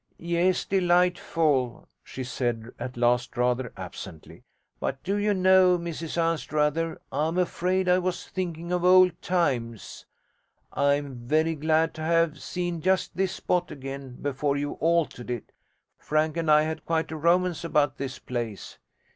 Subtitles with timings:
[0.17, 4.41] 'Yes, delightful,' she said at last rather absently.
[4.79, 10.07] 'But do you know, Mrs Anstruther, I'm afraid I was thinking of old times.
[10.73, 15.51] I'm very glad to have seen just this spot again before you altered it.
[15.99, 18.79] Frank and I had quite a romance about this place.'